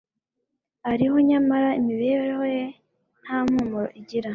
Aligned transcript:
ariho, 0.91 1.15
nyamara 1.29 1.69
imibereho 1.79 2.43
ye 2.55 2.63
nta 3.23 3.37
mpumuro 3.47 3.87
igira 3.99 4.29